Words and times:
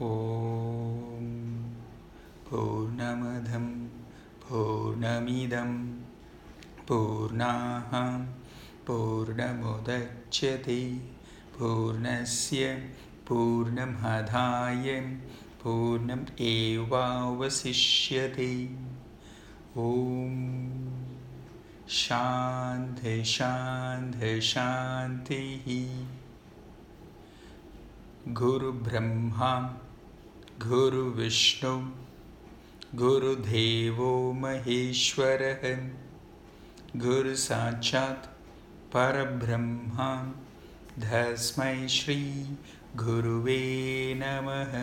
ॐ 0.00 1.24
पूर्णमधं 2.48 3.64
पूर्णमिदं 4.42 5.72
पूर्णाः 6.88 7.90
पूर्णमुदच्यते 8.86 10.78
पूर्णस्य 11.58 12.68
पूर्णमादाय 13.28 15.00
पूर्णम् 15.62 16.24
एवावशिष्यते 16.50 18.52
ॐ 19.86 20.38
शान्ति 22.02 23.16
शान्ति 23.34 24.40
शान्तिः 24.52 25.68
गुरुब्रह्मा 28.40 29.52
गुरुविष्णु 30.66 31.90
गुरुदेवो 32.94 34.32
महेश्वरः 34.32 35.62
गुरुसाक्षात् 36.96 38.26
परब्रह्मा 38.92 40.32
तस्मै 41.02 41.88
श्रीगुरुवे 41.88 43.60
नमः। 44.22 44.74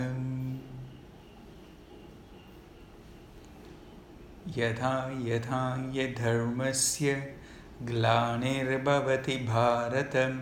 यथा 4.57 5.19
यथा 5.21 5.91
यधर्मस्य 5.95 7.35
ग्लानिर्भवति 7.81 9.35
भारतम् 9.35 10.39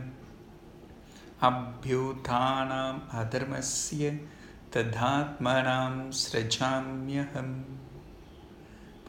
अभ्युत्थानम् 1.41 3.17
अधर्मस्य 3.19 4.29
तदात्मनां 4.73 5.95
सृजाम्यहम् 6.21 7.53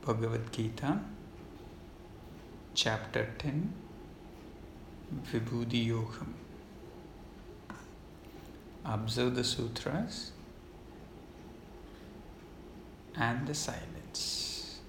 Bhagavad 0.09 0.51
Gita, 0.51 0.99
Chapter 2.73 3.27
10, 3.37 3.71
Vibhuti 5.31 5.87
Yogam. 5.87 6.33
Observe 8.83 9.35
the 9.35 9.43
sutras 9.43 10.31
and 13.15 13.45
the 13.45 13.53
silence. 13.53 14.79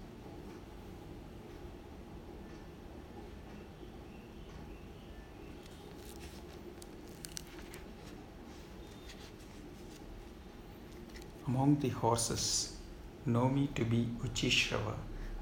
Among 11.47 11.79
the 11.81 11.91
horses, 11.91 12.80
know 13.27 13.49
me 13.49 13.69
to 13.75 13.85
be 13.85 14.09
Uchishrava, 14.23 14.95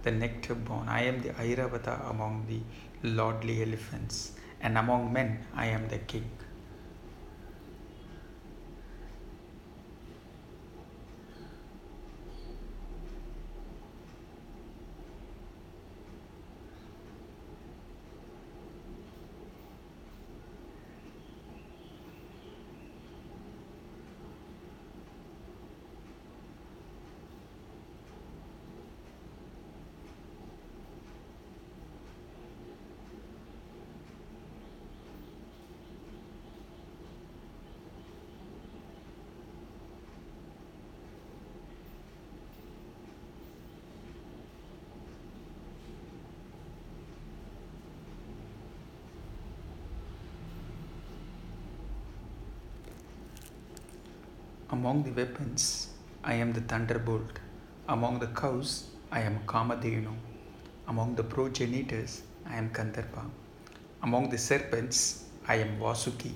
the 0.02 0.10
nectar 0.10 0.54
born. 0.54 0.88
I 0.88 1.02
am 1.04 1.22
the 1.22 1.30
Airavata 1.30 2.10
among 2.10 2.46
the 2.48 2.60
lordly 3.08 3.62
elephants, 3.62 4.32
and 4.60 4.76
among 4.76 5.12
men 5.12 5.44
I 5.54 5.66
am 5.66 5.88
the 5.88 5.98
king. 5.98 6.30
Among 54.78 55.02
the 55.02 55.10
weapons, 55.10 55.88
I 56.22 56.34
am 56.34 56.52
the 56.52 56.60
thunderbolt. 56.60 57.40
Among 57.88 58.20
the 58.20 58.28
cows, 58.28 58.70
I 59.10 59.22
am 59.22 59.40
Kamadhenu. 59.44 60.12
Among 60.86 61.16
the 61.16 61.24
progenitors, 61.24 62.22
I 62.46 62.54
am 62.58 62.70
Gandharva. 62.70 63.24
Among 64.04 64.28
the 64.30 64.38
serpents, 64.38 65.24
I 65.48 65.56
am 65.56 65.80
Vasuki. 65.80 66.32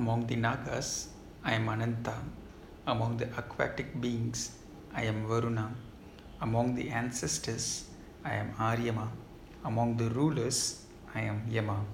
Among 0.00 0.24
the 0.26 0.36
Nagas, 0.36 1.08
I 1.44 1.52
am 1.52 1.68
Ananta. 1.68 2.16
Among 2.86 3.18
the 3.18 3.26
aquatic 3.36 4.00
beings, 4.00 4.52
I 4.96 5.02
am 5.02 5.26
Varuna. 5.28 5.74
Among 6.40 6.74
the 6.74 6.88
ancestors, 6.88 7.84
I 8.24 8.32
am 8.40 8.54
Aryama. 8.54 9.08
Among 9.62 9.98
the 9.98 10.08
rulers, 10.08 10.86
I 11.14 11.20
am 11.28 11.44
Yama. 11.50 11.84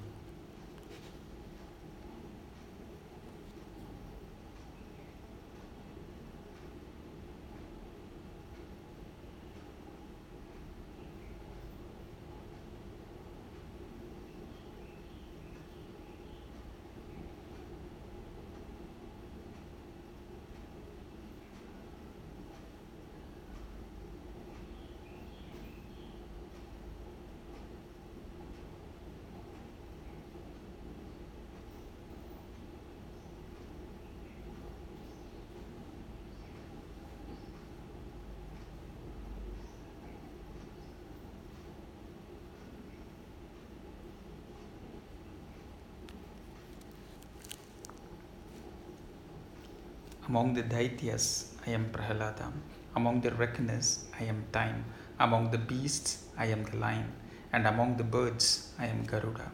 Among 50.28 50.54
the 50.54 50.62
Daityas, 50.64 51.54
I 51.64 51.70
am 51.70 51.84
Prahalada. 51.92 52.50
Among 52.96 53.20
the 53.20 53.30
reckoners, 53.30 54.06
I 54.20 54.24
am 54.24 54.42
Time. 54.50 54.84
Among 55.20 55.52
the 55.52 55.58
beasts, 55.58 56.24
I 56.36 56.46
am 56.46 56.64
the 56.64 56.78
lion. 56.78 57.12
And 57.52 57.64
among 57.64 57.96
the 57.96 58.02
birds, 58.02 58.72
I 58.76 58.86
am 58.86 59.04
Garuda. 59.04 59.52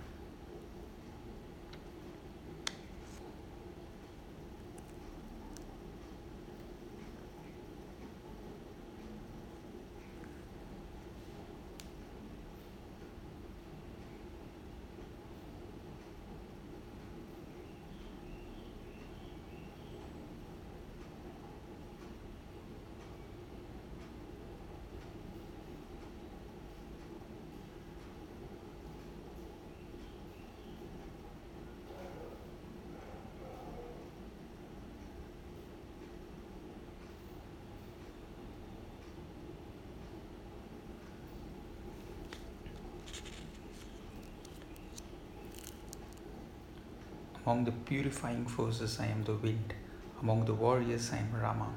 Among 47.53 47.65
the 47.67 47.73
purifying 47.73 48.47
forces, 48.47 48.99
I 48.99 49.09
am 49.09 49.25
the 49.25 49.35
wind. 49.35 49.75
Among 50.23 50.47
the 50.47 50.55
warriors, 50.55 51.13
I 51.13 51.19
am 51.19 51.39
Rama. 51.39 51.69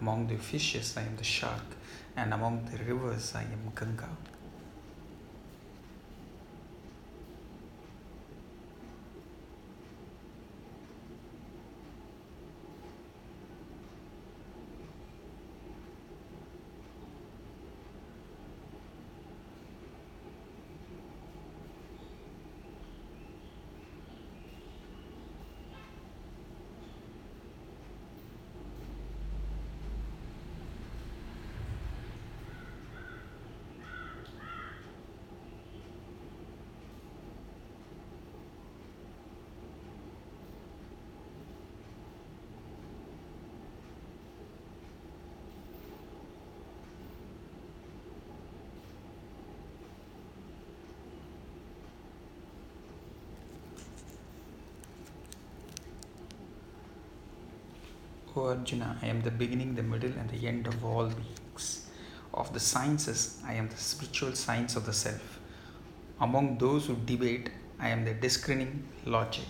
Among 0.00 0.28
the 0.28 0.36
fishes, 0.36 0.96
I 0.96 1.00
am 1.00 1.16
the 1.16 1.24
shark. 1.24 1.74
And 2.16 2.32
among 2.32 2.66
the 2.66 2.78
rivers, 2.84 3.34
I 3.34 3.42
am 3.42 3.72
Ganga. 3.74 4.10
O 58.36 58.48
Arjuna, 58.48 58.98
I 59.00 59.06
am 59.06 59.20
the 59.22 59.30
beginning, 59.30 59.76
the 59.76 59.82
middle, 59.84 60.10
and 60.18 60.28
the 60.28 60.48
end 60.48 60.66
of 60.66 60.84
all 60.84 61.06
beings. 61.06 61.86
Of 62.32 62.52
the 62.52 62.58
sciences, 62.58 63.40
I 63.46 63.52
am 63.54 63.68
the 63.68 63.76
spiritual 63.76 64.34
science 64.34 64.74
of 64.74 64.86
the 64.86 64.92
self. 64.92 65.38
Among 66.20 66.58
those 66.58 66.86
who 66.86 66.96
debate, 66.96 67.50
I 67.78 67.90
am 67.90 68.04
the 68.04 68.14
discerning 68.14 68.88
logic. 69.04 69.44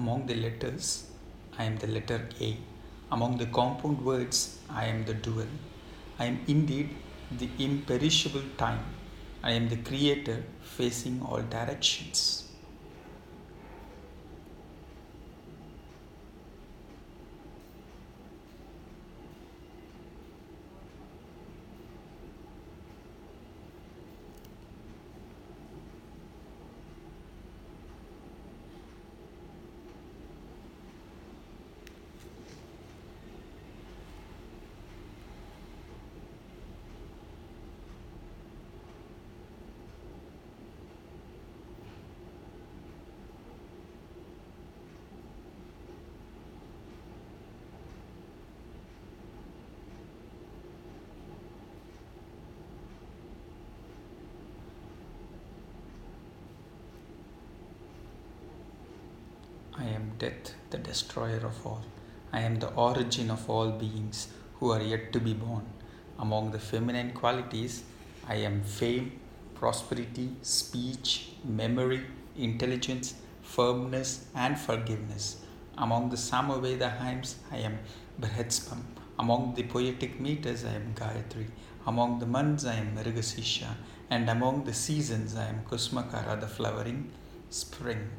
Among 0.00 0.24
the 0.24 0.34
letters, 0.34 1.04
I 1.58 1.64
am 1.64 1.76
the 1.76 1.86
letter 1.86 2.26
A. 2.40 2.56
Among 3.12 3.36
the 3.36 3.44
compound 3.44 4.02
words, 4.02 4.58
I 4.70 4.86
am 4.86 5.04
the 5.04 5.12
dual. 5.12 5.52
I 6.18 6.24
am 6.24 6.40
indeed 6.48 6.96
the 7.30 7.50
imperishable 7.58 8.44
time. 8.56 8.82
I 9.42 9.50
am 9.50 9.68
the 9.68 9.76
creator 9.76 10.42
facing 10.62 11.20
all 11.20 11.42
directions. 11.42 12.50
I 59.80 59.84
am 59.84 60.09
death, 60.20 60.54
the 60.70 60.78
destroyer 60.78 61.42
of 61.50 61.66
all. 61.66 61.82
I 62.32 62.40
am 62.40 62.56
the 62.60 62.72
origin 62.88 63.30
of 63.30 63.48
all 63.50 63.70
beings 63.70 64.28
who 64.58 64.70
are 64.70 64.82
yet 64.92 65.12
to 65.14 65.20
be 65.20 65.34
born. 65.34 65.66
Among 66.18 66.50
the 66.52 66.58
feminine 66.58 67.12
qualities, 67.12 67.82
I 68.28 68.36
am 68.48 68.62
fame, 68.62 69.12
prosperity, 69.54 70.28
speech, 70.42 71.30
memory, 71.44 72.02
intelligence, 72.36 73.14
firmness, 73.42 74.26
and 74.34 74.58
forgiveness. 74.58 75.26
Among 75.78 76.10
the 76.10 76.16
Samaveda 76.16 76.90
hymns, 77.02 77.36
I 77.50 77.58
am 77.68 77.78
Brihatsama. 78.20 78.84
Among 79.18 79.54
the 79.54 79.64
poetic 79.64 80.20
meters, 80.20 80.64
I 80.64 80.74
am 80.74 80.94
Gayatri. 80.94 81.46
Among 81.86 82.18
the 82.18 82.26
months, 82.26 82.64
I 82.64 82.74
am 82.74 82.94
Mrigasisha. 82.96 83.70
And 84.10 84.28
among 84.28 84.64
the 84.64 84.74
seasons, 84.74 85.36
I 85.36 85.46
am 85.46 85.62
Kusumakara, 85.70 86.38
the 86.40 86.46
flowering 86.46 87.10
spring. 87.48 88.10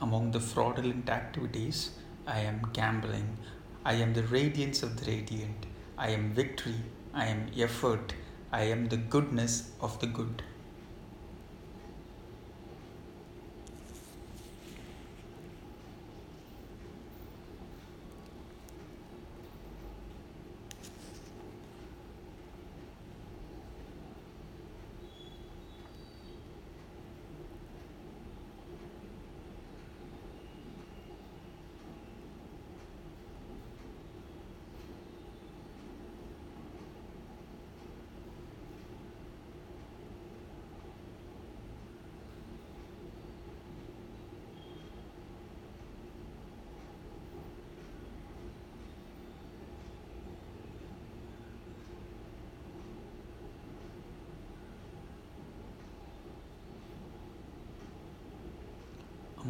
Among 0.00 0.30
the 0.30 0.40
fraudulent 0.40 1.10
activities, 1.10 1.90
I 2.26 2.40
am 2.40 2.70
gambling. 2.72 3.36
I 3.84 3.94
am 3.94 4.14
the 4.14 4.22
radiance 4.22 4.82
of 4.82 4.98
the 4.98 5.10
radiant. 5.10 5.66
I 5.98 6.08
am 6.08 6.32
victory. 6.32 6.82
I 7.12 7.26
am 7.26 7.48
effort. 7.54 8.14
I 8.50 8.62
am 8.62 8.88
the 8.88 8.96
goodness 8.96 9.72
of 9.80 10.00
the 10.00 10.06
good. 10.06 10.42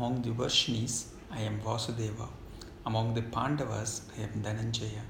Among 0.00 0.23
the 0.23 0.30
Vrishnis, 0.30 1.09
I 1.30 1.40
am 1.40 1.61
Vasudeva. 1.61 2.26
Among 2.87 3.12
the 3.12 3.21
Pandavas, 3.21 4.00
I 4.16 4.23
am 4.23 4.42
Dhananjaya. 4.42 5.02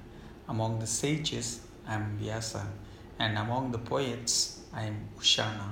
Among 0.48 0.80
the 0.80 0.86
sages, 0.88 1.60
I 1.86 1.94
am 1.94 2.18
Vyasa. 2.18 2.66
And 3.16 3.38
among 3.38 3.70
the 3.70 3.78
poets, 3.78 4.62
I 4.74 4.82
am 4.86 5.08
Ushana. 5.16 5.68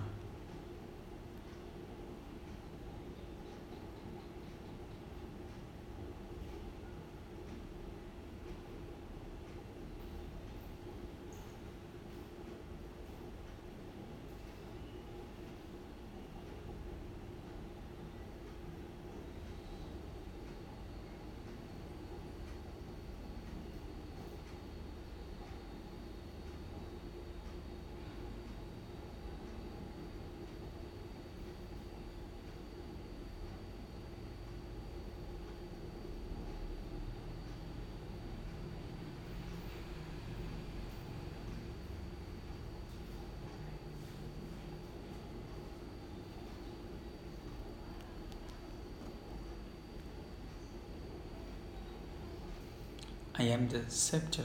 I 53.41 53.45
am 53.45 53.69
the 53.69 53.89
scepter 53.89 54.43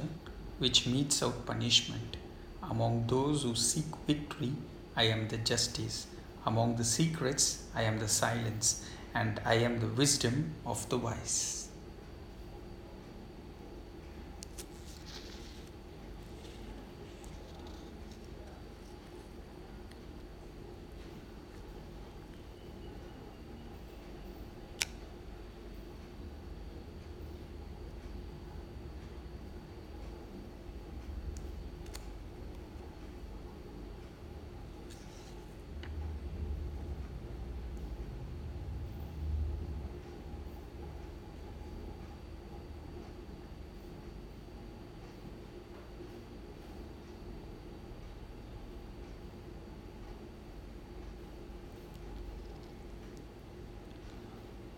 which 0.60 0.86
metes 0.86 1.24
out 1.24 1.48
punishment. 1.48 2.18
Among 2.62 3.08
those 3.08 3.42
who 3.42 3.56
seek 3.56 3.86
victory, 4.06 4.54
I 4.96 5.06
am 5.06 5.30
the 5.30 5.38
justice. 5.38 6.06
Among 6.46 6.76
the 6.76 6.84
secrets, 6.84 7.64
I 7.74 7.84
am 7.84 7.98
the 7.98 8.08
silence, 8.08 8.86
and 9.16 9.42
I 9.46 9.56
am 9.56 9.80
the 9.80 9.88
wisdom 9.88 10.54
of 10.64 10.88
the 10.90 11.00
wise. 11.00 11.63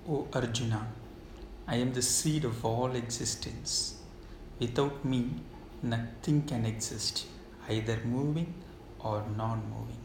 O 0.07 0.27
Arjuna, 0.31 0.85
I 1.67 1.77
am 1.77 1.91
the 1.91 2.01
seed 2.03 2.45
of 2.45 2.63
all 2.63 2.95
existence. 2.95 3.95
Without 4.59 5.03
me, 5.03 5.31
nothing 5.81 6.43
can 6.43 6.63
exist, 6.63 7.25
either 7.67 7.99
moving 8.05 8.53
or 8.99 9.23
non 9.35 9.63
moving. 9.67 10.04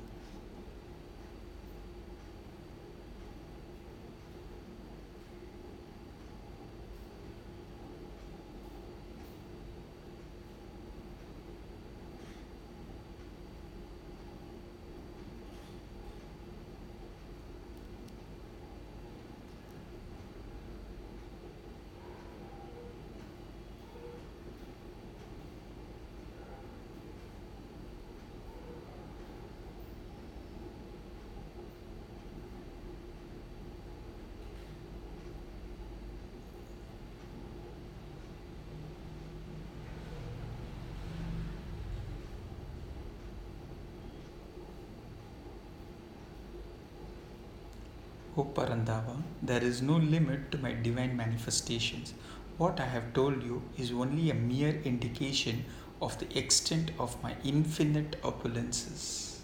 O 48.41 48.45
Parantapa, 48.45 49.17
there 49.43 49.63
is 49.63 49.83
no 49.83 49.97
limit 49.99 50.51
to 50.51 50.57
my 50.57 50.73
divine 50.73 51.15
manifestations. 51.15 52.15
What 52.57 52.81
I 52.81 52.87
have 52.87 53.13
told 53.13 53.43
you 53.43 53.63
is 53.77 53.93
only 53.93 54.31
a 54.31 54.35
mere 54.35 54.81
indication 54.83 55.67
of 56.01 56.19
the 56.19 56.39
extent 56.39 56.93
of 56.99 57.23
my 57.23 57.35
infinite 57.45 58.17
opulences. 58.23 59.40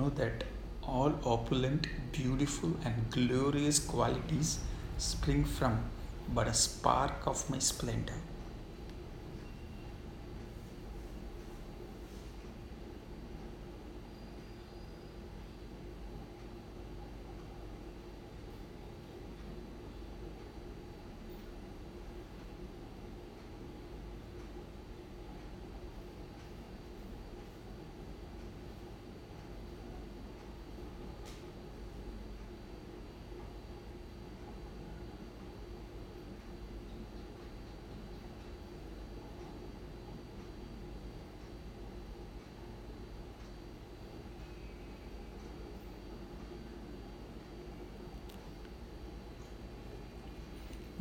Know 0.00 0.10
that 0.10 0.44
all 0.82 1.12
opulent, 1.24 1.86
beautiful, 2.12 2.72
and 2.84 3.10
glorious 3.10 3.78
qualities 3.78 4.58
spring 4.98 5.44
from 5.44 5.78
but 6.34 6.46
a 6.46 6.54
spark 6.54 7.26
of 7.26 7.48
my 7.50 7.58
splendor. 7.58 8.18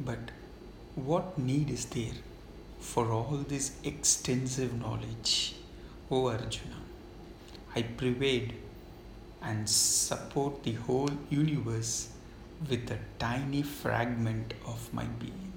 But 0.09 0.31
what 0.95 1.37
need 1.37 1.69
is 1.69 1.85
there 1.85 2.19
for 2.79 3.11
all 3.11 3.45
this 3.47 3.73
extensive 3.83 4.73
knowledge, 4.73 5.53
O 6.09 6.29
Arjuna? 6.29 6.79
I 7.75 7.83
pervade 7.83 8.55
and 9.39 9.69
support 9.69 10.63
the 10.63 10.73
whole 10.73 11.11
universe 11.29 12.09
with 12.67 12.89
a 12.89 12.97
tiny 13.19 13.61
fragment 13.61 14.55
of 14.65 14.91
my 14.91 15.05
being. 15.05 15.48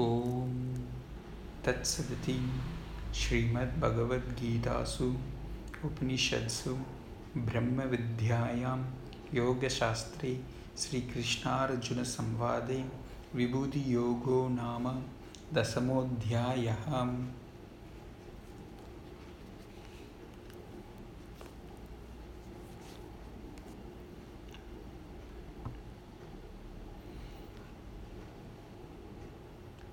ॐ 0.00 0.52
तत्सदिति 1.64 2.36
श्रीमद्भगवद्गीतासु 3.14 5.08
उपनिषत्सु 5.86 6.72
ब्रह्मविद्यायां 7.48 8.78
योगशास्त्रे 9.38 10.32
श्रीकृष्णार्जुनसंवादे 10.82 12.80
विभूतियोगो 13.34 14.38
नाम 14.54 14.88
दशमोऽध्यायः 15.58 16.88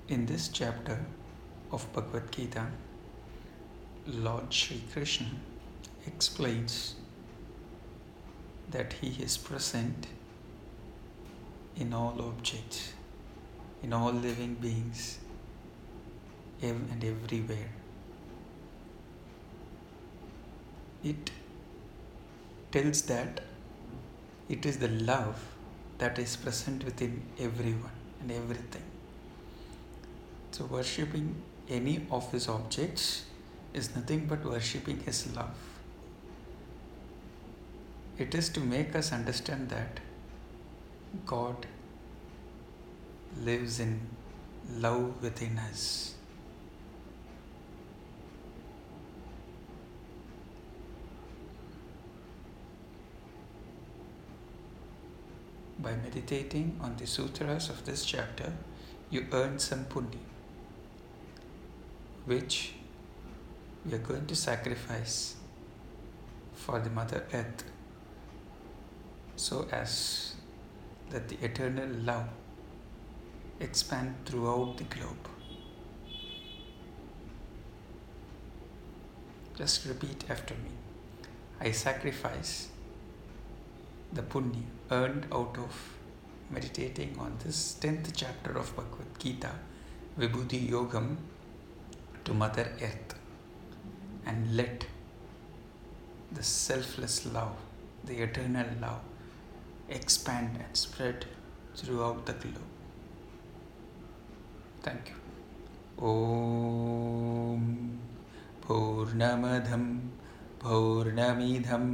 In 0.09 0.25
this 0.25 0.47
chapter 0.47 1.05
of 1.71 1.85
Bhagavad 1.93 2.31
Gita, 2.31 2.65
Lord 4.07 4.51
Sri 4.51 4.81
Krishna 4.91 5.27
explains 6.07 6.95
that 8.71 8.93
He 8.93 9.21
is 9.23 9.37
present 9.37 10.07
in 11.75 11.93
all 11.93 12.19
objects, 12.19 12.93
in 13.83 13.93
all 13.93 14.11
living 14.11 14.55
beings, 14.55 15.19
and 16.63 17.03
everywhere. 17.03 17.69
It 21.03 21.29
tells 22.71 23.03
that 23.03 23.41
it 24.49 24.65
is 24.65 24.79
the 24.79 24.87
love 24.87 25.39
that 25.99 26.17
is 26.17 26.35
present 26.35 26.83
within 26.83 27.21
everyone 27.37 27.99
and 28.21 28.31
everything. 28.31 28.89
So, 30.59 30.65
worshipping 30.65 31.41
any 31.69 32.05
of 32.11 32.33
his 32.33 32.49
objects 32.49 33.23
is 33.73 33.95
nothing 33.95 34.25
but 34.25 34.43
worshipping 34.43 34.99
his 34.99 35.33
love. 35.33 35.55
It 38.17 38.35
is 38.35 38.49
to 38.49 38.59
make 38.59 38.93
us 38.93 39.13
understand 39.13 39.69
that 39.69 40.01
God 41.25 41.65
lives 43.41 43.79
in 43.79 44.01
love 44.69 45.23
within 45.23 45.57
us. 45.59 46.15
By 55.81 55.95
meditating 55.95 56.77
on 56.81 56.97
the 56.97 57.07
sutras 57.07 57.69
of 57.69 57.85
this 57.85 58.03
chapter, 58.03 58.51
you 59.09 59.25
earn 59.31 59.57
some 59.57 59.85
punya 59.85 60.19
which 62.29 62.73
we 63.85 63.93
are 63.95 64.05
going 64.09 64.25
to 64.27 64.35
sacrifice 64.35 65.35
for 66.53 66.79
the 66.79 66.89
Mother 66.91 67.25
Earth 67.33 67.63
so 69.35 69.67
as 69.71 70.35
that 71.09 71.27
the 71.29 71.37
eternal 71.43 71.89
love 72.09 72.27
expand 73.59 74.15
throughout 74.25 74.77
the 74.77 74.83
globe. 74.83 75.29
Just 79.57 79.87
repeat 79.87 80.23
after 80.29 80.53
me. 80.53 80.73
I 81.59 81.71
sacrifice 81.71 82.67
the 84.13 84.21
punya 84.21 84.63
earned 84.91 85.25
out 85.31 85.57
of 85.57 85.81
meditating 86.51 87.17
on 87.17 87.35
this 87.43 87.75
10th 87.81 88.11
chapter 88.15 88.51
of 88.51 88.75
Bhagavad 88.75 89.19
Gita, 89.19 89.51
Vibhuti 90.19 90.69
Yogam, 90.69 91.17
to 92.24 92.34
Mother 92.34 92.70
Earth 92.82 93.14
and 94.26 94.56
let 94.56 94.86
the 96.32 96.42
selfless 96.42 97.26
love, 97.26 97.56
the 98.04 98.22
eternal 98.22 98.66
love, 98.80 99.00
expand 99.88 100.56
and 100.56 100.76
spread 100.76 101.26
throughout 101.76 102.24
the 102.26 102.32
globe. 102.32 102.70
Thank 104.82 105.08
you. 105.08 105.24
ॐ 106.02 107.60
पूर्णमधं 108.66 109.84
पूर्णमिधं 110.62 111.84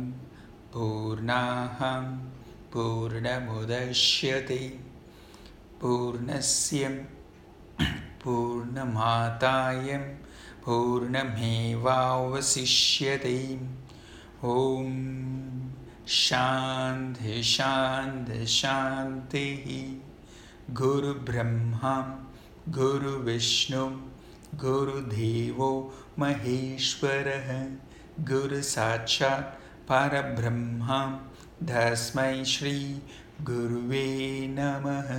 पूर्णाहं 0.73 2.07
पूर्णमुदश्यते 2.73 4.59
पूर्णस्य 5.81 6.89
पूर्णमातायं 8.26 10.16
पूर्णमेवावशिष्यते। 10.66 13.60
ॐ 14.44 14.86
शान्ति 16.08 17.44
शान्ति 17.44 18.48
शान्तिः 18.48 19.96
गुरुब्रह्मा 20.74 22.26
गुरुविष्णु 22.70 24.02
गुरुदेवो 24.56 25.94
महेश्वरः। 26.20 28.26
गुरुसाक्षात् 28.26 29.92
परब्रह्मा 29.92 31.20
तस्मै 31.64 32.46
श्रीगुरुवे 32.46 34.48
नमः 34.50 35.12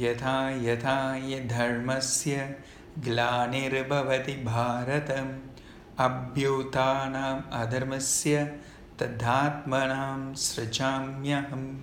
यथा 0.00 0.50
यथा 0.50 1.18
धर्मस्य 1.46 2.56
ग्लानिर्भवति 2.98 4.32
भारतम्। 4.32 5.40
अभ्युत्थानम् 5.98 7.52
अधर्मस्य 7.52 8.58
तद्धात्मनां 9.00 10.34
सृजाम्यहं 10.34 11.74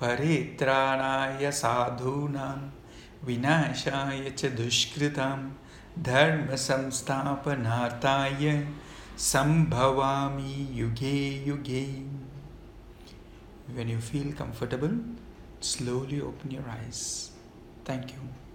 परित्राणाय 0.00 1.52
साधूनां 1.52 2.70
विनाशाय 3.26 4.30
च 4.30 4.46
दुष्कृतां 4.46 5.50
धर्मसंस्थापनार्थाय 6.02 8.66
सम्भवामि 9.18 10.68
युगे 10.72 11.44
युगे। 11.48 11.86
When 13.76 13.88
you 13.88 14.00
feel 14.10 14.28
comfortable, 14.42 14.94
slowly 15.60 16.20
open 16.20 16.50
your 16.50 16.68
eyes. 16.78 17.35
Thank 17.86 18.10
you. 18.14 18.45